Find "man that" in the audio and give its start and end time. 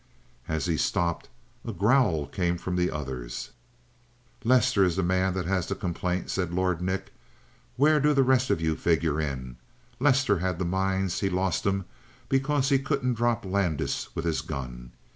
5.03-5.45